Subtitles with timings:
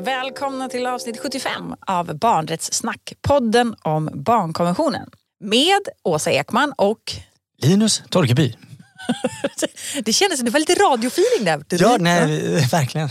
[0.00, 5.10] Välkomna till avsnitt 75 av Barnrättssnack, podden om barnkonventionen.
[5.40, 7.00] Med Åsa Ekman och...
[7.58, 8.54] Linus Torgeby.
[10.04, 11.64] det kändes det var lite radiofeeling där.
[11.68, 13.08] Ja, nej, verkligen.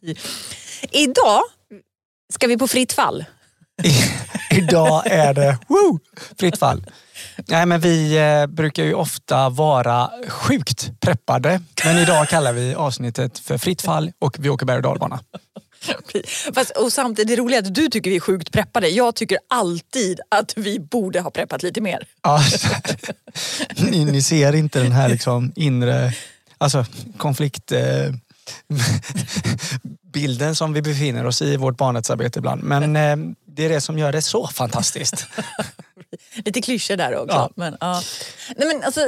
[0.90, 1.42] Idag
[2.32, 3.24] ska vi på fritt fall.
[4.50, 5.98] Idag är det woo,
[6.38, 6.84] fritt fall.
[7.48, 11.60] Nej, men vi eh, brukar ju ofta vara sjukt preppade.
[11.84, 15.20] Men idag kallar vi avsnittet för fritt fall och vi åker berg och dalbana.
[16.54, 18.88] Fast, och samtidigt, det roliga är att du tycker vi är sjukt preppade.
[18.88, 22.06] Jag tycker alltid att vi borde ha preppat lite mer.
[22.22, 22.40] Ja,
[23.76, 26.12] ni, ni, ser inte den här liksom inre
[26.58, 26.84] alltså,
[27.16, 27.72] konflikt...
[27.72, 27.80] Eh,
[30.12, 32.62] bilden som vi befinner oss i i vårt barnrättsarbete ibland.
[32.62, 35.26] Men eh, det är det som gör det så fantastiskt.
[36.44, 37.36] Lite klyschor där också.
[37.36, 37.50] Ja.
[37.56, 38.02] Men, ja.
[38.56, 39.00] Nej, men alltså,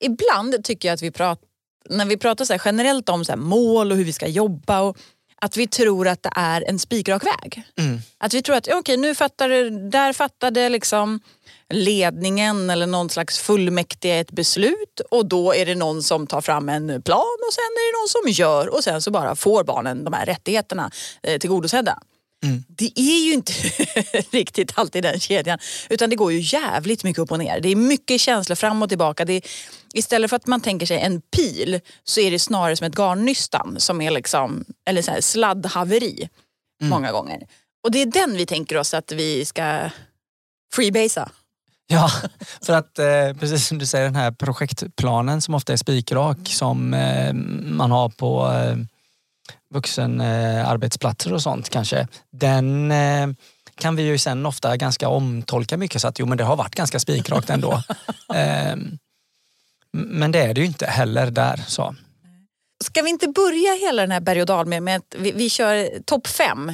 [0.00, 1.48] ibland tycker jag att vi pratar,
[1.88, 4.96] när vi pratar så generellt om så mål och hur vi ska jobba och
[5.40, 7.62] att vi tror att det är en spikrak väg.
[7.78, 8.00] Mm.
[8.18, 11.20] Att vi tror att okay, nu fattade, där fattade liksom
[11.70, 16.68] ledningen eller någon slags fullmäktige ett beslut och då är det någon som tar fram
[16.68, 20.04] en plan och sen är det någon som gör och sen så bara får barnen
[20.04, 20.90] de här rättigheterna
[21.22, 21.98] eh, tillgodosedda.
[22.44, 22.64] Mm.
[22.68, 23.52] Det är ju inte
[24.30, 25.58] riktigt alltid den kedjan.
[25.88, 27.60] Utan det går ju jävligt mycket upp och ner.
[27.60, 29.24] Det är mycket känslor fram och tillbaka.
[29.24, 29.42] Det är,
[29.94, 33.76] istället för att man tänker sig en pil så är det snarare som ett garnnystan
[33.78, 36.28] som är liksom, eller så här sladdhaveri
[36.80, 36.90] mm.
[36.90, 37.46] många gånger.
[37.84, 39.90] Och det är den vi tänker oss att vi ska
[40.74, 41.30] freebasea.
[41.86, 42.10] Ja,
[42.62, 46.94] för att eh, precis som du säger den här projektplanen som ofta är spikrak som
[46.94, 47.32] eh,
[47.62, 48.76] man har på eh,
[49.74, 52.08] vuxenarbetsplatser och sånt kanske.
[52.32, 53.28] Den eh,
[53.74, 56.74] kan vi ju sen ofta ganska omtolka mycket så att jo men det har varit
[56.74, 57.82] ganska spikrakt ändå.
[59.92, 61.64] Men det är det ju inte heller där.
[61.66, 61.94] Så.
[62.84, 65.50] Ska vi inte börja hela den här berg och dal med, med att vi, vi
[65.50, 66.72] kör topp fem?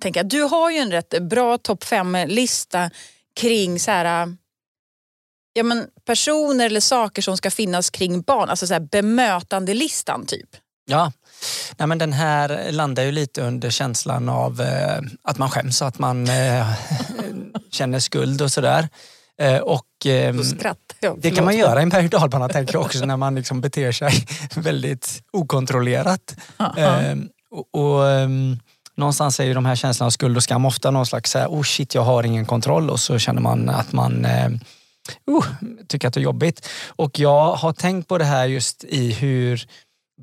[0.00, 0.28] Tänker jag.
[0.28, 2.90] Du har ju en rätt bra topp fem-lista
[3.40, 4.36] kring så här,
[5.52, 8.48] ja, men personer eller saker som ska finnas kring barn.
[8.50, 10.48] Alltså så här bemötandelistan typ.
[10.88, 11.12] Ja,
[11.76, 15.88] Nej, men den här landar ju lite under känslan av eh, att man skäms och
[15.88, 16.72] att man eh,
[17.70, 18.88] känner skuld och sådär.
[19.40, 20.36] Eh, och, eh,
[21.00, 23.34] ja, det kan man göra i en berg och dalbana tänker jag också när man
[23.34, 24.26] liksom beter sig
[24.56, 26.36] väldigt okontrollerat.
[26.76, 27.16] Eh,
[27.50, 28.58] och, och ehm,
[28.96, 31.46] någonstans är ju de här känslorna av skuld och skam ofta någon slags så här,
[31.46, 34.58] oh shit jag har ingen kontroll och så känner man att man uh,
[35.88, 36.68] tycker att det är jobbigt.
[36.88, 39.66] Och jag har tänkt på det här just i hur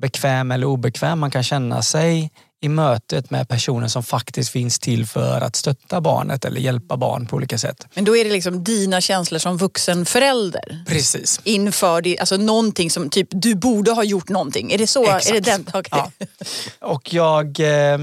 [0.00, 2.30] bekväm eller obekväm man kan känna sig
[2.64, 7.26] i mötet med personer som faktiskt finns till för att stötta barnet eller hjälpa barn
[7.26, 7.86] på olika sätt.
[7.94, 10.84] Men då är det liksom dina känslor som vuxen förälder?
[10.86, 11.40] Precis.
[11.44, 14.72] Inför det, alltså någonting som typ du borde ha gjort någonting.
[14.72, 15.04] Är det så?
[15.04, 15.28] Exakt.
[15.28, 15.60] Är det den?
[15.60, 15.82] Okay.
[15.90, 16.10] Ja.
[16.80, 17.98] Och jag eh,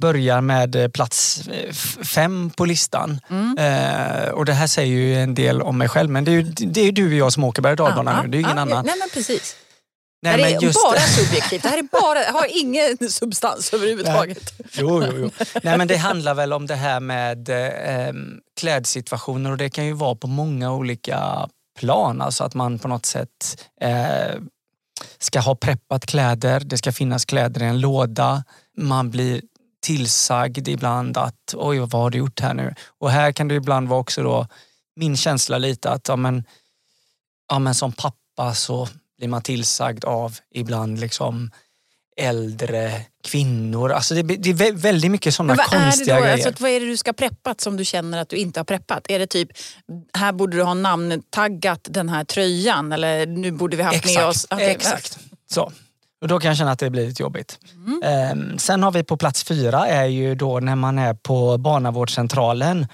[0.00, 1.72] börjar med plats eh,
[2.04, 3.20] fem på listan.
[3.30, 3.58] Mm.
[3.58, 6.42] Eh, och det här säger ju en del om mig själv men det är ju,
[6.42, 8.10] det är du och jag som åker berg och nu.
[8.28, 8.86] Det är ju ingen ah, annan.
[8.86, 9.56] Nej, men precis.
[10.22, 11.62] Nej, det här är bara subjektivt.
[11.62, 14.52] Det här är bara, har ingen substans överhuvudtaget.
[14.58, 14.68] Nej.
[14.72, 15.30] Jo, jo, jo.
[15.62, 18.14] Nej, men det handlar väl om det här med eh,
[18.60, 22.20] klädsituationer och det kan ju vara på många olika plan.
[22.20, 24.40] Alltså att man på något sätt eh,
[25.18, 28.44] ska ha preppat kläder, det ska finnas kläder i en låda.
[28.76, 29.42] Man blir
[29.82, 32.74] tillsagd ibland att oj vad har du gjort här nu?
[32.98, 34.46] Och här kan det ibland vara också då
[34.96, 36.44] min känsla lite att ja, men,
[37.48, 38.88] ja, men som pappa så
[39.18, 41.50] blir man tillsagd av ibland liksom
[42.16, 43.92] äldre kvinnor.
[43.92, 46.32] Alltså det, det är väldigt mycket sådana konstiga grejer.
[46.32, 49.10] Alltså, vad är det du ska preppat som du känner att du inte har preppat?
[49.10, 49.48] Är det typ,
[50.12, 54.26] här borde du ha namntaggat den här tröjan eller nu borde vi haft exakt, med
[54.26, 54.46] oss...
[54.50, 54.66] Okay.
[54.66, 55.18] Exakt,
[55.50, 55.72] så.
[56.20, 57.58] Och då kan jag känna att det blir lite jobbigt.
[57.74, 58.02] Mm.
[58.04, 62.86] Ehm, sen har vi på plats fyra är ju då när man är på barnavårdscentralen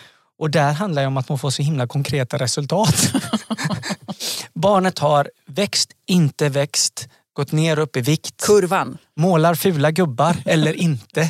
[0.42, 3.12] och där handlar det om att man får så himla konkreta resultat.
[4.54, 8.42] Barnet har växt, inte växt, gått ner upp i vikt.
[8.46, 8.98] Kurvan.
[9.16, 11.28] Målar fula gubbar eller inte.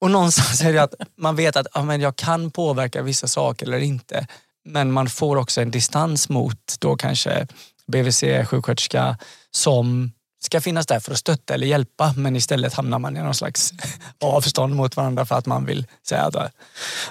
[0.00, 3.66] Och någonstans är det att man vet att ja, men jag kan påverka vissa saker
[3.66, 4.26] eller inte.
[4.64, 7.46] Men man får också en distans mot då kanske
[7.92, 9.16] BVC-sjuksköterska
[9.50, 10.12] som
[10.44, 13.72] ska finnas där för att stötta eller hjälpa men istället hamnar man i någon slags
[14.20, 16.52] avstånd mot varandra för att man vill säga att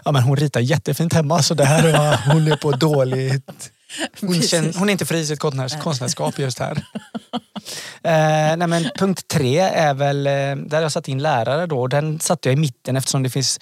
[0.05, 3.71] ja, men hon ritar jättefint hemma så det här är, hon är på dåligt
[4.21, 6.85] hon, känner, hon är inte fri i sitt konstnärskap just här.
[8.03, 11.87] eh, nej men punkt tre är väl, eh, där jag satt in lärare då.
[11.87, 13.59] Den satte jag i mitten eftersom det finns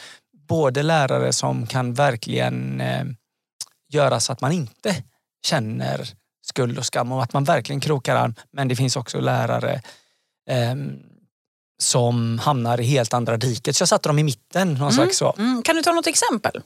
[0.47, 3.06] både lärare som kan verkligen eh,
[3.89, 4.95] göra så att man inte
[5.45, 6.07] känner
[6.41, 8.35] skuld och skam och att man verkligen krokar arm.
[8.51, 9.81] Men det finns också lärare
[10.49, 10.75] eh,
[11.81, 13.75] som hamnar i helt andra diket.
[13.75, 14.73] Så jag satte dem i mitten.
[14.73, 15.35] Någon slags så.
[15.38, 15.63] Mm.
[15.63, 16.61] Kan du ta något exempel?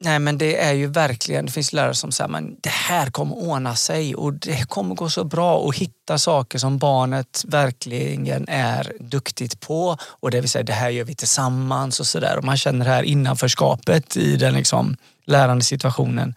[0.00, 3.36] Nej men det är ju verkligen, det finns lärare som säger men det här kommer
[3.36, 8.92] ordna sig och det kommer gå så bra att hitta saker som barnet verkligen är
[9.00, 12.56] duktigt på och det vill säga det här gör vi tillsammans och sådär och man
[12.56, 14.96] känner det här innanförskapet i den liksom
[15.26, 16.34] lärande situationen.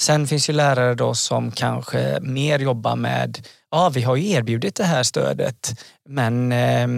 [0.00, 4.74] Sen finns ju lärare då som kanske mer jobbar med, ja vi har ju erbjudit
[4.74, 6.88] det här stödet men eh,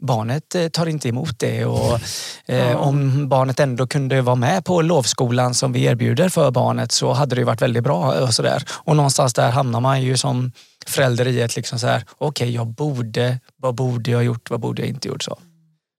[0.00, 2.00] barnet eh, tar inte emot det och
[2.46, 7.12] eh, om barnet ändå kunde vara med på lovskolan som vi erbjuder för barnet så
[7.12, 8.64] hade det varit väldigt bra och sådär.
[8.70, 10.52] Och någonstans där hamnar man ju som
[10.86, 14.60] förälder i ett liksom så här, okej okay, jag borde, vad borde jag gjort, vad
[14.60, 15.38] borde jag inte gjort så.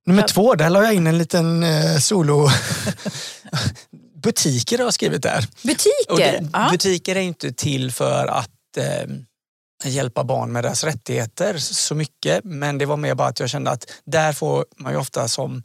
[0.07, 2.49] Nummer två, där la jag in en liten eh, solo
[4.25, 5.47] butiker har jag skrivit där.
[5.63, 6.41] Butiker?
[6.41, 9.09] Det, butiker är inte till för att eh,
[9.91, 12.43] hjälpa barn med deras rättigheter så mycket.
[12.43, 15.63] Men det var mer bara att jag kände att där får man ju ofta som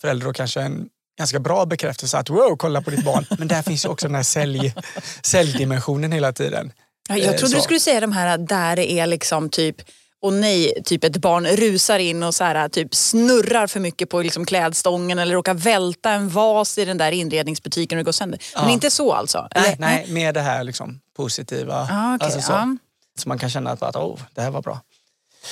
[0.00, 0.88] förälder och kanske en
[1.18, 3.26] ganska bra bekräftelse att wow, kolla på ditt barn.
[3.38, 4.74] Men där finns ju också den här sälj,
[5.22, 6.72] säljdimensionen hela tiden.
[7.08, 7.56] jag trodde så.
[7.56, 9.76] du skulle säga de här där det är liksom typ
[10.22, 14.22] och nej, typ ett barn rusar in och så här, typ snurrar för mycket på
[14.22, 18.40] liksom klädstången eller råkar välta en vas i den där inredningsbutiken och går sönder.
[18.54, 19.48] Men inte så alltså?
[19.54, 21.88] Nej, nej, med det här liksom positiva.
[21.90, 22.52] Ah, okay, alltså så.
[22.52, 22.76] Ah.
[23.18, 24.80] så man kan känna att, att oh, det här var bra.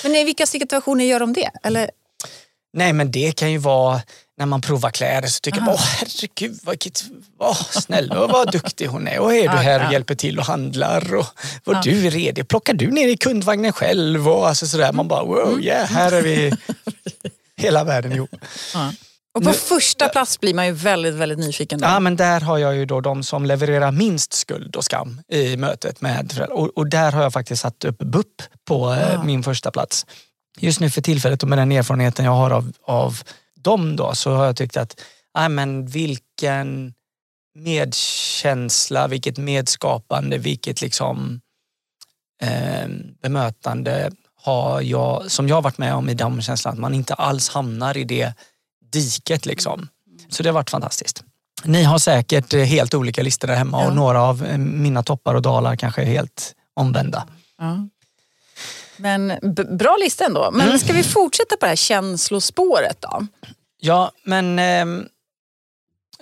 [0.02, 1.50] Men i vilka situationer gör de det?
[1.62, 1.90] Eller?
[2.72, 4.00] Nej men det kan ju vara
[4.40, 6.58] när man provar kläder så tycker man, åh herregud
[7.38, 9.18] vad snäll och vad duktig hon är.
[9.18, 11.26] Och är du här och hjälper till och handlar och
[11.64, 11.80] ja.
[11.84, 12.48] du är redig.
[12.48, 14.28] Plockar du ner i kundvagnen själv?
[14.28, 14.92] Och alltså sådär.
[14.92, 15.62] Man bara, wow, mm.
[15.62, 16.52] yeah, här är vi
[17.56, 18.36] hela världen ihop.
[18.74, 18.92] Ja.
[19.34, 21.80] Och på nu, första plats blir man ju väldigt, väldigt nyfiken.
[21.80, 21.86] Då.
[21.86, 25.56] Ja, men där har jag ju då de som levererar minst skuld och skam i
[25.56, 26.56] mötet med föräldrar.
[26.56, 29.00] Och, och där har jag faktiskt satt upp BUP på ja.
[29.00, 30.06] Eh, min första plats.
[30.58, 33.22] Just nu för tillfället och med den erfarenheten jag har av, av
[33.62, 35.00] dem då så har jag tyckt att
[35.34, 36.94] nej men vilken
[37.54, 41.40] medkänsla, vilket medskapande, vilket liksom
[42.42, 42.88] eh,
[43.22, 44.10] bemötande
[44.42, 47.48] har jag, som jag har varit med om i den känslan, att man inte alls
[47.48, 48.32] hamnar i det
[48.92, 49.88] diket liksom.
[50.28, 51.24] Så det har varit fantastiskt.
[51.64, 53.88] Ni har säkert helt olika listor där hemma ja.
[53.88, 57.26] och några av mina toppar och dalar kanske är helt omvända.
[57.58, 57.88] Ja.
[59.00, 59.32] Men
[59.78, 60.50] bra lista ändå.
[60.50, 60.78] Men mm.
[60.78, 63.26] ska vi fortsätta på det här känslospåret då?
[63.80, 65.06] Ja, men eh,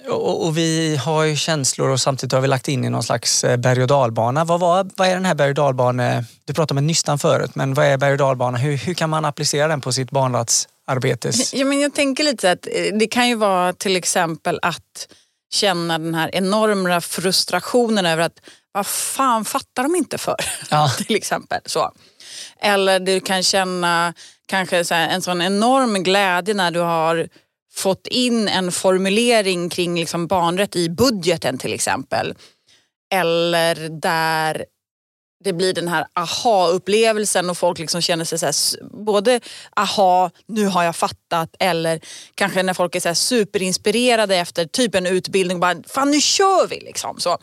[0.07, 3.45] och, och, vi har ju känslor och samtidigt har vi lagt in i någon slags
[3.45, 4.45] eh, berg och dalbana.
[4.45, 6.25] Vad, var, vad är den här berg och dalbana?
[6.45, 8.59] Du pratade om en nystan förut, men vad är berg och dalbana?
[8.59, 11.31] Hur, hur kan man applicera den på sitt barnratsarbete?
[11.53, 15.09] Ja, men jag tänker lite att eh, det kan ju vara till exempel att
[15.53, 18.41] känna den här enorma frustrationen över att
[18.73, 20.37] vad fan fattar de inte för?
[20.71, 20.91] Ja.
[21.07, 21.61] till exempel.
[21.67, 21.93] så.
[22.61, 24.15] Eller du kan känna
[24.47, 27.29] kanske så en sån enorm glädje när du har
[27.75, 32.35] fått in en formulering kring liksom barnrätt i budgeten till exempel.
[33.15, 34.65] Eller där
[35.45, 38.55] det blir den här aha-upplevelsen och folk liksom känner sig så här,
[39.05, 39.41] både
[39.77, 42.01] aha, nu har jag fattat eller
[42.35, 46.81] kanske när folk är så superinspirerade efter typ en utbildning, bara fan nu kör vi
[46.81, 47.21] liksom.
[47.21, 47.39] Så.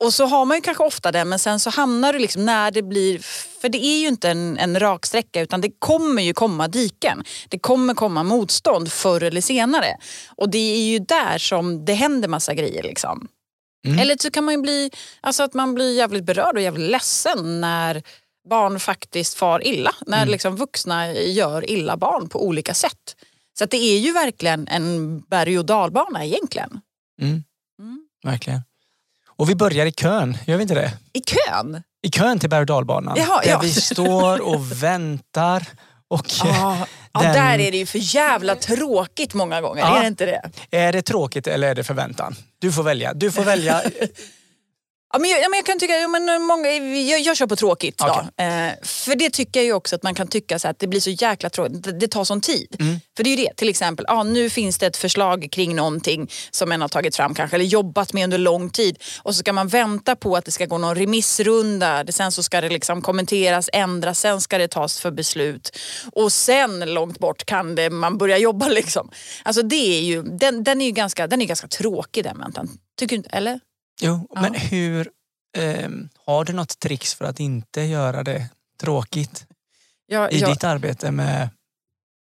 [0.00, 2.70] Och så har man ju kanske ofta det men sen så hamnar du liksom när
[2.70, 3.18] det blir,
[3.60, 7.24] för det är ju inte en, en rak sträcka utan det kommer ju komma diken.
[7.48, 9.96] Det kommer komma motstånd förr eller senare.
[10.28, 12.82] Och det är ju där som det händer massa grejer.
[12.82, 13.28] Liksom.
[13.86, 13.98] Mm.
[13.98, 14.90] Eller så kan man ju bli,
[15.20, 18.02] alltså att man blir jävligt berörd och jävligt ledsen när
[18.48, 19.94] barn faktiskt far illa.
[20.06, 20.28] När mm.
[20.28, 23.16] liksom vuxna gör illa barn på olika sätt.
[23.58, 26.80] Så det är ju verkligen en berg och dalbana egentligen.
[27.22, 27.44] Mm.
[27.78, 28.08] mm.
[28.24, 28.60] Verkligen.
[29.38, 30.92] Och vi börjar i kön, gör vi inte det?
[31.12, 31.82] I kön?
[32.02, 33.16] I kön till berg och dalbanan.
[33.18, 33.60] Jaha, där ja.
[33.62, 35.66] vi står och väntar.
[36.08, 36.76] Och ah,
[37.12, 37.22] den...
[37.24, 39.96] ja, där är det ju för jävla tråkigt många gånger, ja.
[39.96, 40.50] är det inte det?
[40.70, 42.34] Är det tråkigt eller är det förväntan?
[42.58, 43.14] Du får välja.
[43.14, 43.82] Du får välja
[45.12, 47.56] Ja, men jag, ja, men jag kan tycka, ja, men många, jag, jag kör på
[47.56, 48.02] tråkigt.
[48.02, 48.24] Okay.
[48.36, 48.44] Då.
[48.44, 51.00] Eh, för det tycker jag ju också att man kan tycka så att det blir
[51.00, 51.82] så jäkla tråkigt.
[51.82, 52.76] Det, det tar sån tid.
[52.80, 53.00] Mm.
[53.16, 56.30] För det är ju det, till exempel, ja, nu finns det ett förslag kring någonting
[56.50, 59.02] som en har tagit fram kanske eller jobbat med under lång tid.
[59.22, 62.04] Och så ska man vänta på att det ska gå någon remissrunda.
[62.08, 65.78] Sen så ska det liksom kommenteras, ändras, sen ska det tas för beslut.
[66.12, 68.68] Och sen långt bort kan det, man börja jobba.
[68.78, 69.10] Liksom.
[69.42, 72.68] Alltså det är ju, den, den är ju ganska, den är ganska tråkig den väntan.
[72.98, 73.30] Tycker du inte?
[73.30, 73.60] Eller?
[74.00, 74.40] Jo, ja.
[74.40, 75.10] men hur...
[75.56, 75.88] Eh,
[76.26, 78.48] har du något tricks för att inte göra det
[78.80, 79.46] tråkigt
[80.06, 80.48] ja, i ja.
[80.48, 81.48] ditt arbete med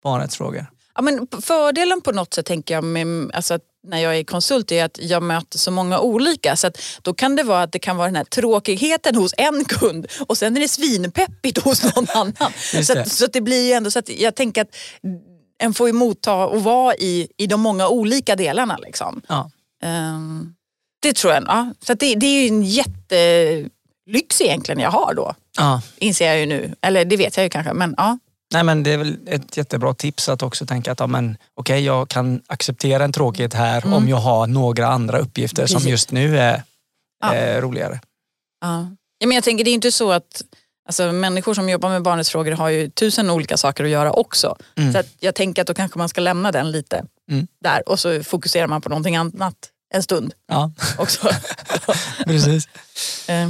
[0.03, 0.67] barnrättsfrågor?
[0.95, 4.85] Ja, men fördelen på något sätt tänker jag med, alltså, när jag är konsult är
[4.85, 6.57] att jag möter så många olika.
[6.57, 9.65] Så att då kan det vara att det kan vara den här tråkigheten hos en
[9.65, 12.53] kund och sen är det svinpeppigt hos någon annan.
[12.85, 14.77] så, att, så att det blir ju ändå så att jag tänker att
[15.59, 18.77] en får ju motta och vara i, i de många olika delarna.
[18.77, 19.23] Liksom.
[19.29, 19.51] Ja.
[19.83, 20.55] Ehm,
[21.01, 21.45] det tror jag.
[21.47, 21.73] Ja.
[21.81, 25.35] Så det, det är ju en jättelyx egentligen jag har då.
[25.57, 25.83] Ja.
[25.97, 26.75] Inser jag ju nu.
[26.81, 27.73] Eller det vet jag ju kanske.
[27.73, 28.19] Men ja.
[28.53, 31.85] Nej, men det är väl ett jättebra tips att också tänka att ja, men, okej,
[31.85, 35.91] jag kan acceptera en tråkighet här om jag har några andra uppgifter som Precis.
[35.91, 36.63] just nu är
[37.21, 37.35] Ja.
[37.35, 38.01] eh, roligare.
[38.61, 38.91] Ja.
[39.19, 40.43] Ja, men jag tänker det är inte så att
[40.89, 44.57] alltså, människor som jobbar med barnrättsfrågor har ju tusen olika saker att göra också.
[44.77, 44.93] Mm.
[44.93, 47.47] Så jag tänker att då kanske man ska lämna den lite Mm.
[47.65, 49.55] där och så fokuserar man på någonting annat
[49.95, 51.29] en stund Ja, också.
[52.25, 52.69] precis.
[53.29, 53.49] Eh,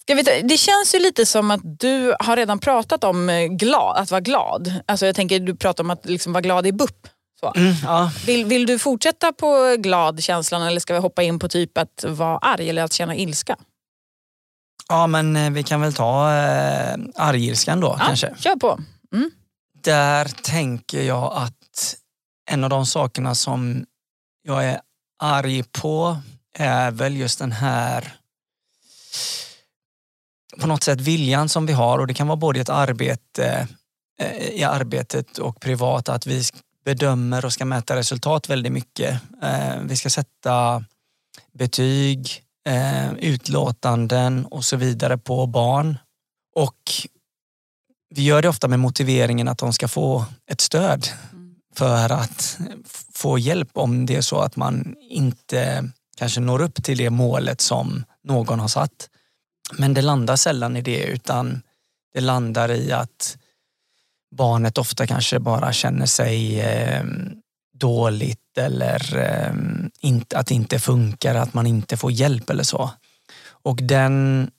[0.00, 3.46] Ska vi ta, det känns ju lite som att du har redan pratat om eh,
[3.46, 4.74] glad, att vara glad.
[4.86, 7.08] Alltså jag tänker du pratar om att liksom vara glad i BUP.
[7.40, 7.52] Så.
[7.56, 8.10] Mm, ja.
[8.26, 12.38] Vill, vill du fortsätta på glad-känslan eller ska vi hoppa in på typ att vara
[12.38, 13.56] arg eller att känna ilska?
[14.88, 18.34] ja, men eh, vi kan väl ta eh, argilskan då Ja, kanske.
[18.38, 18.78] Kör på.
[19.14, 19.30] Mm.
[19.82, 21.96] Där tänker jag att
[22.50, 23.84] en av de sakerna som
[24.42, 24.80] jag är
[25.18, 26.18] arg på
[26.58, 28.12] är väl just den här
[30.60, 33.68] på något sätt viljan som vi har och det kan vara både i ett arbete
[34.20, 36.42] eh, i arbetet och privat att vi
[36.84, 39.20] bedömer och ska mäta resultat väldigt mycket.
[39.42, 40.84] Eh, vi ska sätta
[41.52, 45.98] betyg, eh, utlåtanden och så vidare på barn.
[46.54, 46.82] Och
[48.14, 51.08] vi gör det ofta med motiveringen att de ska få ett stöd
[51.76, 52.58] för att
[53.14, 57.60] få hjälp om det är så att man inte kanske når upp till det målet
[57.60, 59.08] som någon har satt.
[59.72, 61.62] Men det landar sällan i det utan
[62.14, 63.36] det landar i att
[64.36, 67.04] barnet ofta kanske bara känner sig eh,
[67.78, 69.54] dåligt eller eh,
[70.00, 72.90] inte, att det inte funkar, att man inte får hjälp eller så.
[73.48, 74.50] Och den,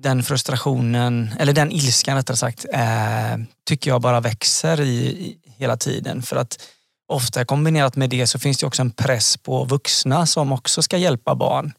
[0.00, 5.76] den frustrationen, eller den ilskan rättare sagt, eh, tycker jag bara växer i, i hela
[5.76, 6.22] tiden.
[6.22, 6.68] För att
[7.08, 10.96] ofta kombinerat med det så finns det också en press på vuxna som också ska
[10.96, 11.72] hjälpa barn.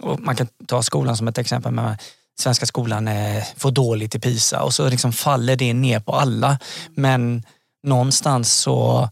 [0.00, 1.72] Och man kan ta skolan som ett exempel.
[1.72, 2.02] Med
[2.40, 3.10] svenska skolan
[3.56, 6.58] får dåligt i PISA och så liksom faller det ner på alla.
[6.94, 7.42] Men
[7.82, 9.08] någonstans så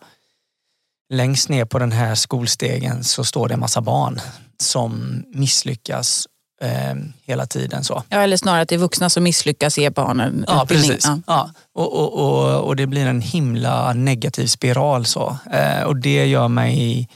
[1.12, 4.20] längst ner på den här skolstegen så står det en massa barn
[4.58, 6.26] som misslyckas
[6.60, 7.84] eh, hela tiden.
[7.84, 8.02] så.
[8.08, 11.04] Ja, eller snarare att det är vuxna som misslyckas ge barnen Ja, precis.
[11.06, 11.20] Ja.
[11.26, 11.50] Ja.
[11.72, 15.06] Och, och, och, och det blir en himla negativ spiral.
[15.06, 15.38] så.
[15.52, 17.08] Eh, och det gör mig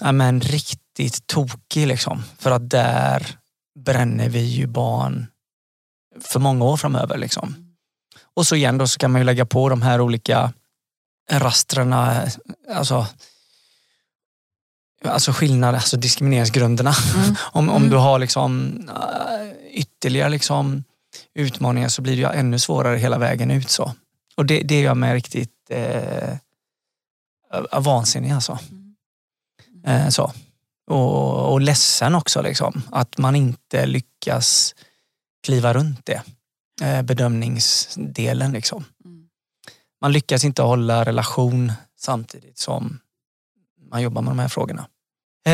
[0.00, 1.86] ja, men, riktigt tokig.
[1.86, 2.22] Liksom.
[2.38, 3.26] För att där
[3.78, 5.26] bränner vi ju barn
[6.20, 7.18] för många år framöver.
[7.18, 7.76] Liksom.
[8.36, 10.52] Och så igen då så kan man ju lägga på de här olika
[11.30, 12.22] rastrarna,
[12.74, 13.06] alltså
[15.04, 16.94] Alltså skillnad, alltså diskrimineringsgrunderna.
[17.14, 17.34] Mm.
[17.52, 17.90] Om, om Mm.
[17.90, 20.84] du har liksom äh, ytterligare liksom
[21.34, 23.70] utmaningar så blir det ju ännu svårare hela vägen ut.
[23.70, 23.92] så.
[24.36, 26.36] Och det, det gör mig riktigt eh,
[27.82, 28.58] vansinnig alltså.
[29.86, 30.32] Eh, så.
[30.90, 32.82] Och, och ledsen också liksom.
[32.92, 34.74] Att man inte lyckas
[35.46, 36.22] kliva runt det.
[36.82, 38.84] Eh, bedömningsdelen liksom.
[39.04, 39.28] Mm.
[40.00, 42.98] Man lyckas inte hålla relation samtidigt som
[43.90, 44.86] man jobbar med de här frågorna.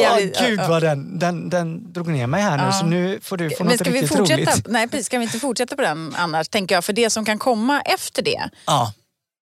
[0.00, 2.72] Åh, gud vad den, den, den drog ner mig här nu Ja.
[2.72, 4.52] så nu får du få något ska vi, riktigt fortsätta?
[4.52, 4.66] roligt.
[4.68, 6.48] Nej, precis, ska vi inte fortsätta på den annars?
[6.48, 6.84] Tänker jag.
[6.84, 8.92] För det som kan komma efter det Ja.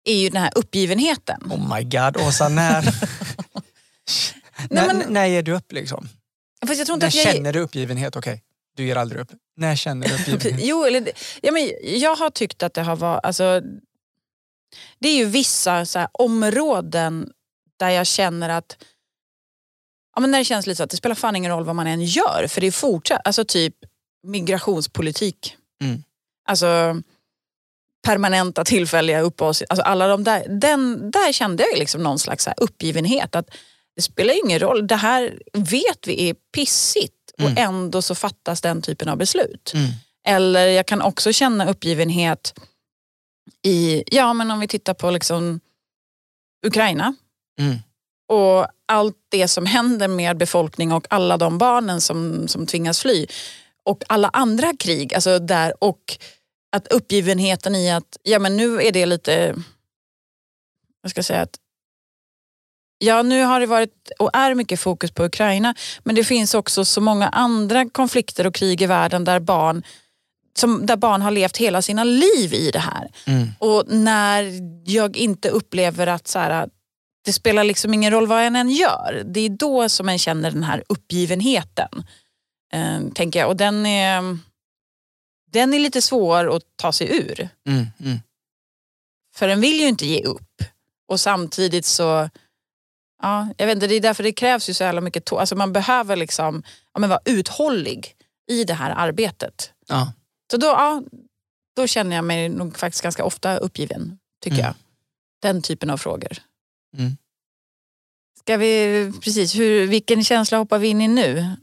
[0.06, 1.42] är ju den här uppgivenheten.
[1.52, 2.82] Oh my god, Åsa, när,
[4.70, 6.10] när, men- när ger du upp liksom?
[6.66, 7.12] När att jag...
[7.14, 8.16] känner du uppgivenhet?
[8.16, 8.44] Okej,
[8.78, 9.30] du ger aldrig upp.
[9.58, 10.66] När känner du uppgivenhet?
[10.66, 13.26] Jo, eller, ja, men jag har tyckt att det har varit...
[13.26, 13.62] Alltså,
[15.00, 17.32] det är ju vissa så här, områden
[17.78, 18.78] där jag känner att
[20.16, 21.88] ja, men när det känns lite så att det spelar fan ingen roll vad man
[21.88, 22.48] än gör.
[22.50, 23.76] För det är fortsatt, alltså typ
[24.24, 25.56] migrationspolitik.
[25.84, 26.04] Mm.
[26.50, 27.02] Alltså
[28.06, 29.64] permanenta tillfälliga uppehålls...
[29.70, 33.36] Alltså alla de där, den, där kände jag liksom någon slags så uppgivenhet.
[33.36, 33.50] Att
[33.96, 37.58] det spelar ingen roll, det här vet vi är pissigt och Mm.
[37.58, 39.72] ändå så fattas den typen av beslut.
[39.74, 39.90] Mm.
[40.28, 42.60] Eller jag kan också känna uppgivenhet
[43.64, 45.60] i, ja men om vi tittar på liksom
[46.68, 47.16] Ukraina
[47.60, 47.78] Mm.
[48.28, 53.28] och allt det som händer med befolkning och alla de barnen som, som tvingas fly.
[53.84, 56.18] Och alla andra krig, alltså där och
[56.72, 59.56] att uppgivenheten i att, ja men nu är det lite,
[61.02, 61.60] vad ska jag säga, att
[63.02, 66.86] Ja, nu har det varit och är mycket fokus på Ukraina men det finns också
[66.86, 69.84] så många andra konflikter och krig i världen där barn,
[70.60, 73.12] som, där barn har levt hela sina liv i det här.
[73.26, 73.48] Mm.
[73.60, 74.54] Och när
[74.92, 76.70] jag inte upplever att så här,
[77.26, 80.52] det spelar liksom ingen roll vad en än gör, det är då som en känner
[80.52, 82.04] den här uppgivenheten.
[82.74, 83.50] Eh, tänker jag.
[83.50, 84.38] Och den är,
[85.52, 87.50] den är lite svår att ta sig ur.
[87.68, 88.20] Mm, mm.
[89.36, 90.64] För den vill ju inte ge upp.
[91.08, 92.30] Och samtidigt så,
[93.22, 95.56] ja, jag vet inte, det är därför det krävs ju så jävla mycket tå- alltså
[95.56, 96.64] Man behöver liksom,
[96.94, 98.16] ja, men vara uthållig
[98.50, 99.74] i det här arbetet.
[99.88, 100.14] Ja.
[100.52, 101.04] Så då, ja,
[101.76, 104.66] då känner jag mig nog faktiskt ganska ofta uppgiven, tycker Mm.
[104.66, 104.76] jag.
[105.42, 106.38] Den typen av frågor.
[106.98, 107.18] Mm.
[108.40, 111.56] Ska vi, precis, hur, vilken känsla hoppar vi in i nu?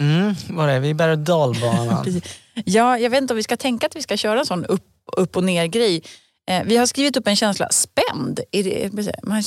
[0.00, 0.94] Mm, vad är vi?
[0.94, 2.06] Berg och dalbanan.
[2.64, 4.86] Ja, jag vet inte om vi ska tänka att vi ska köra en sån upp,
[5.16, 6.02] upp och ner grej.
[6.48, 8.40] Eh, vi har skrivit upp en känsla, spänd.
[8.50, 9.42] Det, man,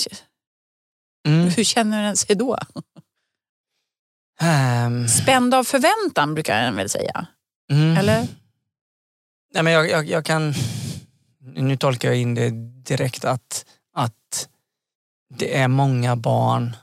[1.27, 1.49] Mm.
[1.49, 2.57] hur känner den sig då?
[4.41, 7.27] Ehm, Spänd av förväntan brukar jag väl säga.
[7.71, 7.97] Mm.
[7.97, 8.27] Eller?
[9.53, 10.53] Nej, men jag, jag, jag kan...
[11.39, 12.49] Nu tolkar jag in det
[12.83, 14.47] direkt att, att
[15.35, 16.75] det är många barn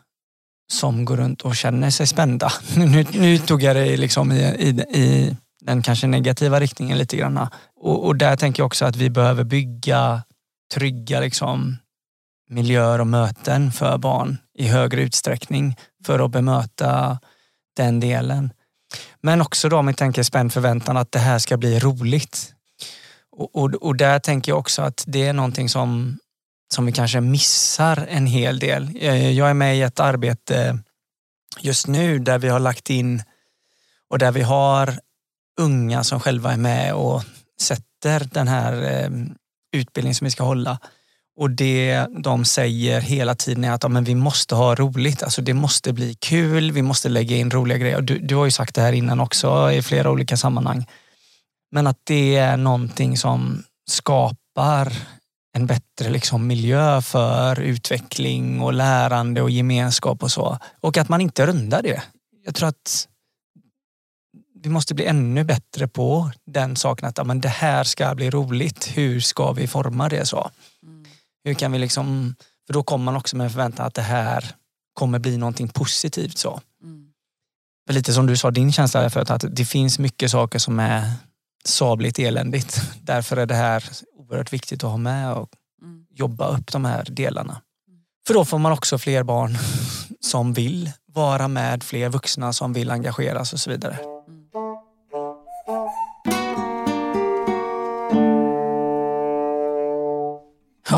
[0.72, 2.52] som går runt och känner sig spända.
[2.76, 4.68] Nu, nu tog jag det liksom i, i,
[5.00, 7.48] i den kanske negativa riktningen lite grann.
[7.76, 10.22] Och, och där tänker jag också att vi behöver bygga
[10.74, 11.76] trygga liksom,
[12.48, 15.76] miljöer och möten för barn i högre utsträckning
[16.06, 17.18] för att bemöta
[17.76, 18.52] den delen.
[19.24, 22.54] Men också då om vi tänker spänd förväntan att det här ska bli roligt.
[23.32, 26.18] Och, och, och där tänker jag också att det är någonting som,
[26.74, 29.02] som vi kanske missar en hel del.
[29.36, 30.78] Jag är med i ett arbete
[31.60, 33.22] just nu där vi har lagt in
[34.10, 34.98] och där vi har
[35.60, 37.22] unga som själva är med och
[37.60, 39.10] sätter den här eh,
[39.76, 40.78] utbildningen som vi ska hålla.
[41.36, 45.42] Och det de säger hela tiden är att ja, men vi måste ha roligt, alltså
[45.42, 48.00] det måste bli kul, vi måste lägga in roliga grejer.
[48.00, 50.86] Du, du har ju sagt det här innan också i flera olika sammanhang.
[51.70, 54.92] Men att det är någonting som skapar
[55.56, 60.58] en bättre liksom, miljö för utveckling och lärande och gemenskap och så.
[60.80, 62.02] Och att man inte rundar det.
[62.44, 63.08] Jag tror att
[64.62, 68.30] vi måste bli ännu bättre på den saken att ja, men det här ska bli
[68.30, 68.90] roligt.
[68.94, 70.50] Hur ska vi forma det så?
[71.44, 72.34] Hur kan vi liksom,
[72.66, 74.54] för då kommer man också med förväntan att det här
[74.94, 76.38] kommer bli någonting positivt.
[76.38, 76.60] så.
[76.82, 77.06] Mm.
[77.90, 81.12] Lite som du sa, din känsla är för att, det finns mycket saker som är
[81.64, 82.80] sabligt eländigt.
[83.02, 83.84] Därför är det här
[84.18, 85.48] oerhört viktigt att ha med och
[85.82, 86.06] Mm.
[86.10, 87.60] jobba upp de här delarna.
[88.26, 89.58] För då får man också fler barn
[90.20, 93.98] som vill vara med, fler vuxna som vill engageras och så vidare.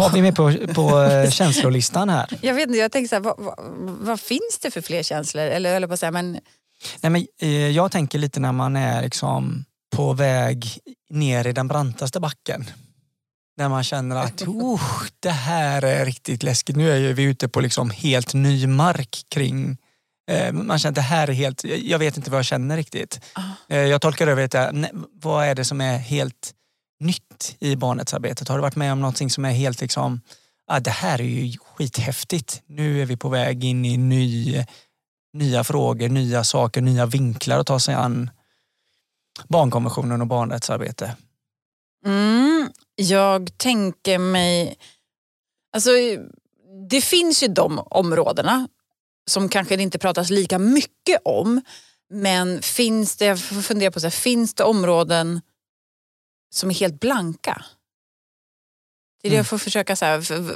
[0.00, 2.38] Vad har vi med på, på eh, känslolistan här?
[2.42, 3.54] Jag vet inte, jag tänker så här, vad, vad,
[4.00, 5.42] vad finns det för fler känslor?
[5.42, 6.40] Eller jag på att säga, men
[7.00, 9.64] Nej, men, eh, jag tänker lite när man är liksom
[9.96, 10.78] på väg
[11.10, 12.70] ner i den brantaste backen.
[13.56, 14.82] När man känner att oh,
[15.20, 16.76] det här är riktigt läskigt.
[16.76, 19.76] Nu är vi ute på liksom helt ny mark kring
[20.30, 23.20] eh, man känner att det här är helt, jag vet inte vad jag känner riktigt.
[23.32, 23.40] Ah.
[23.68, 26.52] Eh, Jag tolkar över det, vad är det som är helt
[27.00, 28.48] nytt i barnrättsarbetet?
[28.48, 30.20] Har du varit med om någonting som är helt liksom,
[30.66, 32.62] ah, det här är ju skithäftigt.
[32.66, 34.64] Nu är vi på väg in i ny,
[35.32, 38.30] nya frågor, nya saker, nya vinklar att ta sig an
[39.48, 41.16] barnkonventionen och barnrättsarbete.
[42.06, 44.78] Mm, jag tänker mig...
[45.72, 45.90] Alltså,
[46.90, 48.68] det finns ju de områdena
[49.30, 51.60] som kanske det inte pratas lika mycket om.
[52.10, 55.40] Men finns det, jag funderar på, så här, finns det områden
[56.54, 57.64] som är helt blanka?
[59.22, 59.38] Det är det Mm.
[59.38, 59.96] jag får försöka...
[59.96, 60.54] Så här, v-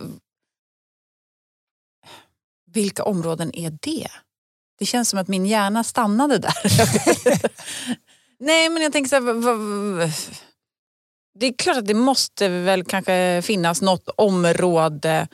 [2.72, 4.09] vilka områden är det?
[4.79, 6.55] Det känns som att min hjärna stannade där.
[8.38, 10.12] Nej, men jag tänker så här...
[11.38, 15.29] det är klart att det måste väl kanske finnas något område,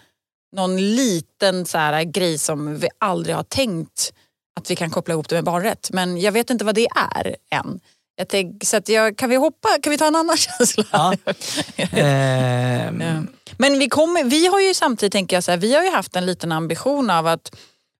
[0.56, 4.12] någon liten så här grej som vi aldrig har tänkt
[4.60, 5.90] att vi kan koppla ihop det med barnrätt.
[5.92, 7.80] Men jag vet inte vad det är än.
[8.16, 9.68] Jag tänk, så att jag, kan vi hoppa?
[9.82, 10.84] Kan vi ta en annan känsla?
[10.92, 11.14] Ja.
[11.76, 13.22] Ja.
[13.58, 16.16] Men vi, kommer, vi har ju samtidigt, tänker jag, så här, vi har ju haft
[16.16, 17.56] en liten ambition av att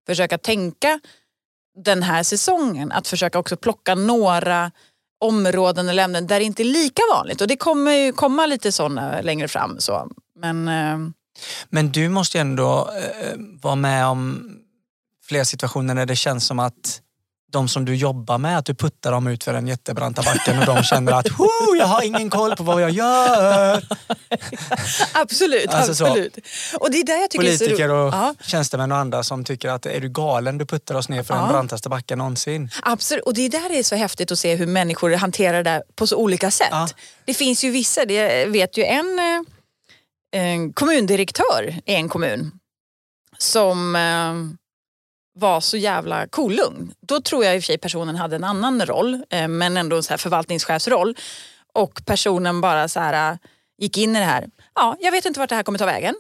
[0.07, 1.01] försöka tänka
[1.85, 4.71] den här säsongen, att försöka också plocka några
[5.21, 7.41] områden eller ämnen där det inte är lika vanligt.
[7.41, 9.81] Och det kommer ju komma lite sådana längre fram.
[9.81, 10.09] Så.
[10.39, 10.99] Men eh,
[11.69, 14.51] Men du måste ju ändå eh, vara med om
[15.25, 17.01] flera situationer när det känns som att
[17.53, 20.67] de som du jobbar med, att du puttar dem ut för den jättebranta backen och
[20.67, 23.85] de känner att "Woo, jag har ingen koll på vad jag gör.
[25.13, 26.07] absolut, Alltså så.
[26.07, 26.39] absolut.
[26.81, 29.87] Och det är där jag tycker Politiker och ja, tjänstemän och andra som tycker att
[29.87, 31.49] är du galen, du puttar oss ner för den Ja.
[31.53, 32.71] brantaste backen någonsin.
[32.83, 35.83] Absolut, och det är där det är så häftigt att se hur människor hanterar det
[35.97, 36.69] på så olika sätt.
[36.71, 36.89] Ja.
[37.25, 39.43] Det finns ju vissa, det vet ju en, eh,
[40.43, 42.51] en kommundirektör i en kommun
[43.39, 44.35] som eh,
[45.39, 46.93] var så jävla kolugn.
[47.01, 49.97] Då tror jag i och för sig personen hade en annan roll, eh, men ändå
[49.97, 51.17] en så här förvaltningschefsroll.
[51.75, 53.39] och personen bara så här, äh,
[53.79, 54.49] gick in i det här.
[54.75, 56.15] Ja, jag vet inte vart det här kommer ta vägen.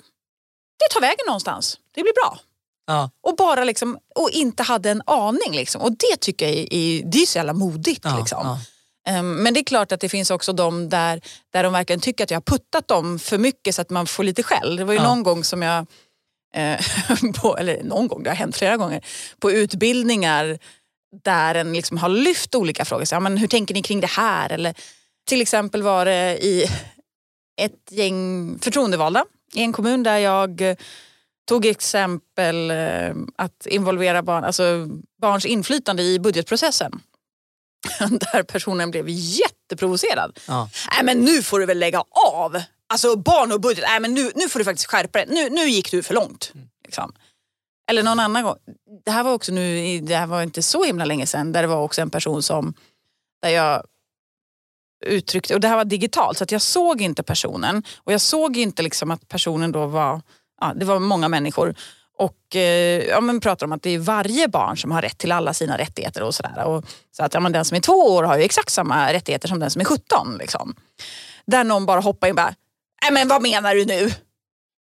[0.78, 1.78] Det tar vägen någonstans.
[1.94, 2.38] Det blir bra.
[2.86, 3.10] Ja.
[3.22, 5.52] Och bara liksom, och inte hade en aning.
[5.52, 5.82] Liksom.
[5.82, 8.00] Och det tycker jag är, är, det är så jävla modigt.
[8.04, 8.40] Ja, liksom.
[8.44, 8.58] ja.
[9.12, 11.20] Ehm, Men det är klart att det finns också de där,
[11.52, 14.24] där de verkligen tycker att jag har puttat dem för mycket så att man får
[14.24, 14.76] lite skäll.
[14.76, 15.84] Det var ju någon gång som jag, eh,
[17.40, 19.04] på, eller någon gång, det har hänt flera gånger,
[19.40, 20.58] på utbildningar
[21.24, 23.04] där en liksom har lyft olika frågor.
[23.04, 24.52] Så, ja, men hur tänker ni kring det här?
[24.52, 24.74] Eller,
[25.28, 26.66] till exempel var det i
[27.60, 30.76] ett gäng förtroendevalda i en kommun där jag eh,
[31.48, 34.88] tog exempel eh, att involvera barn, alltså
[35.20, 37.00] barns inflytande i budgetprocessen.
[37.98, 40.38] Där personen blev jätteprovocerad.
[40.48, 40.70] Ja.
[40.92, 42.62] Nej men nu får du väl lägga av.
[42.88, 45.26] Alltså barn och budget, nej men nu, nu får du faktiskt skärpa dig.
[45.28, 46.52] Nu, nu gick du för långt.
[46.84, 47.12] Liksom.
[47.90, 48.56] Eller någon annan gång.
[49.04, 51.68] Det här var också nu, det här var inte så himla länge sedan, där det
[51.68, 52.74] var också en person som,
[53.42, 53.82] där jag
[55.06, 58.56] uttryckte, och det här var digitalt så att jag såg inte personen och jag såg
[58.56, 60.22] inte liksom att personen då var,
[60.60, 61.74] ja, det var många människor
[62.18, 65.32] och eh, ja, men pratar om att det är varje barn som har rätt till
[65.32, 66.64] alla sina rättigheter och sådär.
[66.64, 66.84] Och
[67.16, 69.58] Så att ja, men den som är två år har ju exakt samma rättigheter som
[69.60, 70.36] den som är 17.
[70.38, 70.74] Liksom.
[71.46, 72.54] Där någon bara hoppar in och bara,
[73.02, 74.00] nej men vad menar du nu?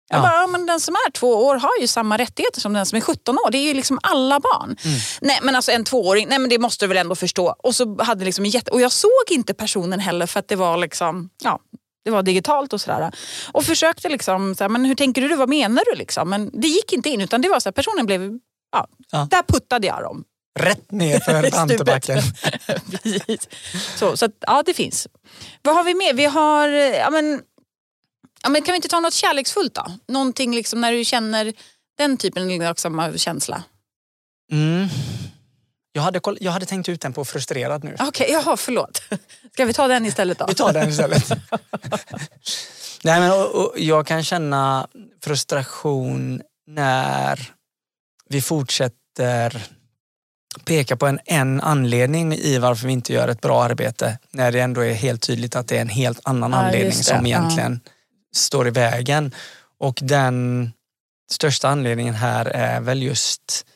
[0.08, 0.22] Jag Ja.
[0.22, 2.96] bara, ja, men den som är två år har ju samma rättigheter som den som
[2.96, 3.50] är 17 år.
[3.50, 4.76] Det är ju liksom alla barn.
[5.20, 7.54] Nej men alltså en tvååring, nej men det måste du väl ändå förstå.
[7.58, 10.56] Och, så hade liksom en jätte, och jag såg inte personen heller för att det
[10.56, 11.58] var liksom, ja,
[12.04, 13.10] det var digitalt och sådär.
[13.52, 16.30] Och försökte liksom, så här, men hur tänker du, vad menar du liksom?
[16.30, 18.38] Men det gick inte in utan det var så här, personen blev,
[18.72, 19.28] ja, Ja.
[19.30, 20.24] där puttade jag dem.
[20.58, 22.22] Rätt ner för Antebacken.
[22.90, 23.48] Precis.
[23.96, 25.08] Så, så att, ja, det finns.
[25.62, 26.14] Vad har vi mer?
[26.14, 27.40] Vi har, ja men,
[28.42, 29.86] ja men kan vi inte ta något kärleksfullt då?
[30.08, 31.52] Någonting liksom när du känner
[31.98, 33.62] den typen av känsla.
[34.52, 34.88] Mm.
[35.92, 37.96] Jag, hade, jag hade tänkt ut den på frustrerad nu.
[37.98, 39.02] Okej, jaha förlåt.
[39.52, 40.46] Ska vi ta den istället då?
[40.48, 41.28] Vi tar den istället.
[43.02, 44.88] Nej, men, och, och jag kan känna
[45.22, 47.52] frustration när
[48.28, 49.62] vi fortsätter
[50.64, 54.18] peka på en, en anledning i varför vi inte gör ett bra arbete.
[54.30, 57.26] När det ändå är helt tydligt att det är en helt annan Ja, anledning som
[57.26, 57.80] egentligen
[58.36, 59.34] står i vägen.
[59.78, 60.70] Och den
[61.30, 63.66] största anledningen här är väl just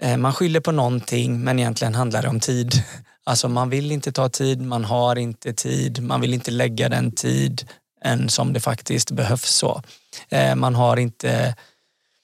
[0.00, 2.72] eh, man skyller på någonting men egentligen handlar det om tid.
[3.28, 7.12] Alltså man vill inte ta tid, man har inte tid, man vill inte lägga den
[7.12, 7.68] tid
[8.04, 9.50] än som det faktiskt behövs.
[9.50, 9.82] så.
[10.28, 11.54] Eh, Man har inte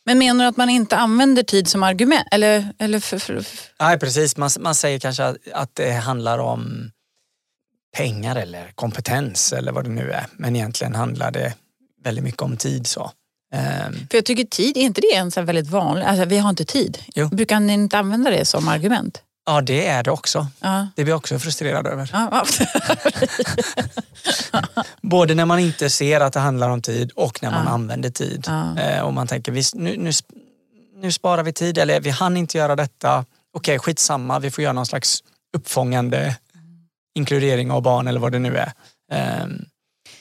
[0.07, 2.29] Men menar du att man inte använder tid som argument?
[2.31, 6.39] Eller, eller för, för, för, Nej precis, man, man säger kanske att, att det handlar
[6.39, 6.91] om
[7.97, 10.27] pengar eller kompetens eller vad det nu är.
[10.33, 11.55] Men egentligen handlar det
[12.05, 12.87] väldigt mycket om tid.
[12.87, 13.11] så.
[13.55, 16.39] Ehm, för jag tycker tid, är inte det en sån här väldigt vanlig, alltså vi
[16.39, 16.99] har inte tid.
[17.15, 17.29] Jo.
[17.29, 19.23] Brukar ni inte använda det som argument?
[19.47, 20.47] Ja det är det också.
[20.61, 20.89] Ja.
[20.97, 22.11] Det blir jag också frustrerad över.
[22.13, 22.45] Ja.
[25.03, 27.71] Både när man inte ser att det handlar om tid och när man Ja.
[27.71, 28.45] använder tid.
[28.49, 28.79] Ja.
[28.81, 30.11] Eh, och man tänker, nu, nu,
[30.97, 33.25] nu sparar vi tid eller vi hann inte göra detta.
[33.57, 35.23] Okej, skitsamma, vi får göra någon slags
[35.57, 36.37] uppfångande
[37.15, 38.73] inkludering av barn eller vad det nu är.
[39.13, 39.65] Ehm,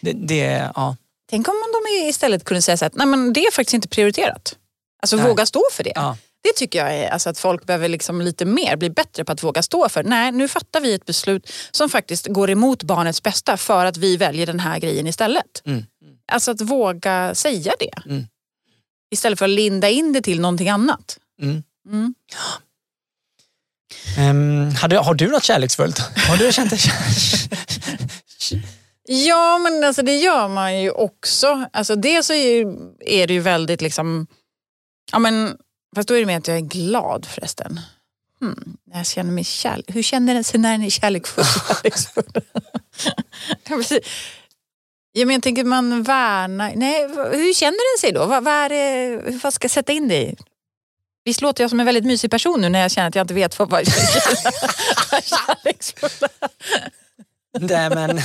[0.01, 0.95] det, det, ja.
[1.30, 4.56] Tänk om de istället kunde säga så att Nej, men det är faktiskt inte prioriterat.
[5.01, 5.25] Alltså Nej.
[5.25, 5.91] våga stå för det.
[5.95, 6.17] Ja.
[6.43, 9.43] Det tycker jag är alltså att folk behöver liksom lite mer bli bättre på att
[9.43, 10.04] våga stå för.
[10.04, 14.17] Nej, nu fattar vi ett beslut som faktiskt går emot barnets bästa för att vi
[14.17, 15.62] väljer den här grejen istället.
[15.65, 15.86] Mm.
[16.32, 18.12] Alltså att våga säga det.
[18.12, 18.27] Mm.
[19.12, 21.19] Istället för att linda in det till någonting annat.
[21.41, 21.63] Mm.
[24.17, 25.99] Ehm, hade, har du något kärleksfullt?
[26.27, 26.80] Har du känt dig?
[29.08, 31.65] Ja, men alltså det gör man ju också.
[31.73, 34.27] Alltså dels så är, ju- är det ju väldigt liksom...
[35.12, 35.58] Ja, men,
[35.95, 37.80] fast då är det mer att jag är glad förresten.
[38.39, 39.86] Hmm, jag känner mig kärlek.
[39.88, 41.45] Hur känner den sig när den är kärleksfull?
[41.67, 42.23] kärleksfull?
[43.69, 43.99] ja, precis.
[45.12, 46.73] ja, men jag tänker man värnar...
[46.75, 47.01] Nej,
[47.32, 48.25] hur känner den sig då?
[48.25, 50.36] Vad, vad, det, vad ska jag sätta in det i?
[51.23, 53.34] Visst låter jag som en väldigt mysig person nu när jag känner att jag inte
[53.34, 53.88] vet vad
[55.23, 56.29] kärleksfulla...
[57.60, 58.21] Nej, men...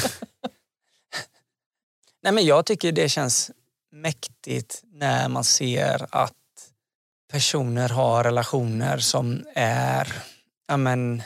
[2.22, 3.50] Nej, men jag tycker det känns
[3.92, 6.32] mäktigt när man ser att
[7.32, 10.12] personer har relationer som är
[10.68, 11.22] ja, men,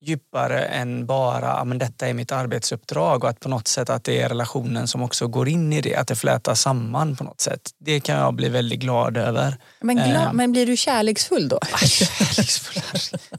[0.00, 4.20] djupare än bara men detta är mitt arbetsuppdrag och att på något sätt att det
[4.22, 7.70] är relationen som också går in i det, att det flätar samman på något sätt.
[7.80, 9.56] Det kan jag bli väldigt glad över.
[9.80, 10.32] Men, glad, Eh.
[10.32, 11.58] men blir du kärleksfull då?
[11.86, 12.82] Kärleksfull.